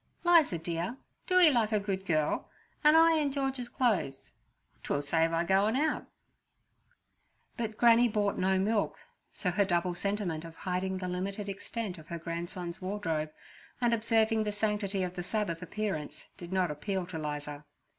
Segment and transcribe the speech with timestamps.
[0.23, 0.97] "Liza dear,
[1.27, 2.49] do 'ee like a good girl,
[2.83, 4.31] 'and I in George's clo'es:
[4.81, 6.07] 'twill save I goin' out.'
[7.55, 8.97] But Granny bought no milk,
[9.31, 13.29] so her double sentiment of hiding the limited extent of her grandson's wardrobe
[13.79, 17.63] and observing the sanctity of the Sabbath appearance did not appeal to 'Liza.